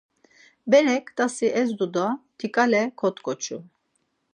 Berek 0.69 1.05
t̆asi 1.15 1.47
ezdu 1.61 1.87
do 1.93 2.07
tigale 2.37 2.83
kot̆ǩoçu. 2.99 3.57